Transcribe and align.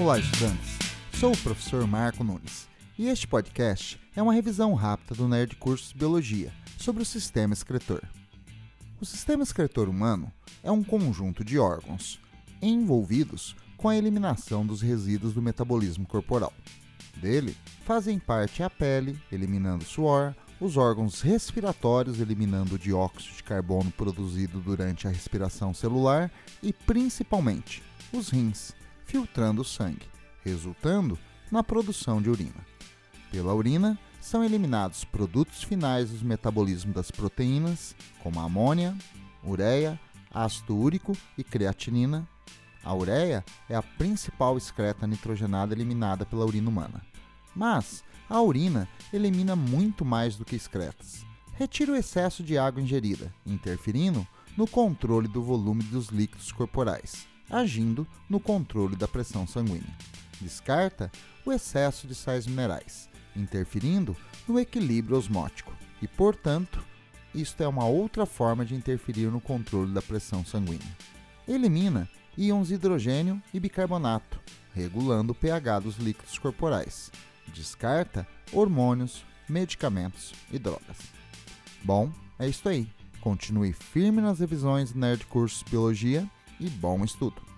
Olá, 0.00 0.18
estudantes. 0.18 0.78
Sou 1.20 1.32
o 1.32 1.36
professor 1.36 1.86
Marco 1.86 2.24
Nunes 2.24 2.66
e 2.98 3.08
este 3.08 3.28
podcast 3.28 4.00
é 4.16 4.22
uma 4.22 4.32
revisão 4.32 4.72
rápida 4.72 5.14
do 5.14 5.28
Nerd 5.28 5.54
Cursos 5.56 5.92
Biologia 5.92 6.50
sobre 6.78 7.02
o 7.02 7.06
sistema 7.06 7.52
excretor. 7.52 8.00
O 8.98 9.04
sistema 9.04 9.42
excretor 9.42 9.90
humano 9.90 10.32
é 10.64 10.70
um 10.70 10.82
conjunto 10.82 11.44
de 11.44 11.58
órgãos 11.58 12.18
envolvidos 12.62 13.54
com 13.76 13.86
a 13.90 13.94
eliminação 13.94 14.64
dos 14.64 14.80
resíduos 14.80 15.34
do 15.34 15.42
metabolismo 15.42 16.06
corporal. 16.06 16.54
Dele 17.18 17.54
fazem 17.84 18.18
parte 18.18 18.62
a 18.62 18.70
pele, 18.70 19.20
eliminando 19.30 19.84
suor, 19.84 20.34
os 20.58 20.78
órgãos 20.78 21.20
respiratórios, 21.20 22.18
eliminando 22.18 22.76
o 22.76 22.78
dióxido 22.78 23.36
de 23.36 23.42
carbono 23.42 23.90
produzido 23.90 24.58
durante 24.58 25.06
a 25.06 25.10
respiração 25.10 25.74
celular, 25.74 26.30
e 26.62 26.72
principalmente 26.72 27.82
os 28.10 28.30
rins, 28.30 28.72
filtrando 29.12 29.60
o 29.60 29.64
sangue, 29.64 30.08
resultando 30.42 31.18
na 31.50 31.62
produção 31.62 32.22
de 32.22 32.30
urina. 32.30 32.66
Pela 33.30 33.54
urina, 33.54 33.98
são 34.18 34.42
eliminados 34.42 35.04
produtos 35.04 35.62
finais 35.62 36.08
do 36.08 36.24
metabolismo 36.24 36.94
das 36.94 37.10
proteínas, 37.10 37.94
como 38.22 38.40
amônia, 38.40 38.96
ureia, 39.44 40.00
ácido 40.32 40.74
úrico 40.74 41.14
e 41.36 41.44
creatinina. 41.44 42.26
A 42.82 42.94
ureia 42.94 43.44
é 43.68 43.74
a 43.74 43.82
principal 43.82 44.56
excreta 44.56 45.06
nitrogenada 45.06 45.74
eliminada 45.74 46.24
pela 46.24 46.46
urina 46.46 46.70
humana. 46.70 47.02
Mas 47.54 48.02
a 48.30 48.40
urina 48.40 48.88
elimina 49.12 49.54
muito 49.54 50.06
mais 50.06 50.36
do 50.36 50.44
que 50.44 50.56
excretas. 50.56 51.26
Retira 51.52 51.92
o 51.92 51.96
excesso 51.96 52.42
de 52.42 52.56
água 52.56 52.80
ingerida, 52.80 53.30
interferindo 53.44 54.26
no 54.56 54.66
controle 54.66 55.28
do 55.28 55.42
volume 55.42 55.82
dos 55.82 56.08
líquidos 56.08 56.50
corporais, 56.50 57.30
agindo 57.52 58.06
no 58.28 58.40
controle 58.40 58.96
da 58.96 59.06
pressão 59.06 59.46
sanguínea. 59.46 59.96
Descarta 60.40 61.12
o 61.44 61.52
excesso 61.52 62.06
de 62.06 62.14
sais 62.14 62.46
minerais, 62.46 63.08
interferindo 63.36 64.16
no 64.48 64.58
equilíbrio 64.58 65.16
osmótico 65.16 65.72
e, 66.00 66.08
portanto, 66.08 66.82
isto 67.34 67.62
é 67.62 67.68
uma 67.68 67.86
outra 67.86 68.26
forma 68.26 68.64
de 68.64 68.74
interferir 68.74 69.26
no 69.30 69.40
controle 69.40 69.92
da 69.92 70.02
pressão 70.02 70.44
sanguínea. 70.44 70.96
Elimina 71.46 72.08
íons 72.36 72.70
hidrogênio 72.70 73.40
e 73.52 73.60
bicarbonato, 73.60 74.40
regulando 74.74 75.32
o 75.32 75.34
pH 75.34 75.80
dos 75.80 75.96
líquidos 75.96 76.38
corporais. 76.38 77.12
Descarta 77.54 78.26
hormônios, 78.52 79.24
medicamentos 79.48 80.32
e 80.50 80.58
drogas. 80.58 80.96
Bom, 81.84 82.10
é 82.38 82.48
isso 82.48 82.68
aí. 82.68 82.88
Continue 83.20 83.72
firme 83.72 84.20
nas 84.20 84.40
revisões 84.40 84.94
Nerd 84.94 85.26
Cursos 85.26 85.62
Biologia 85.62 86.28
e 86.62 86.70
bom 86.70 87.04
estudo! 87.04 87.51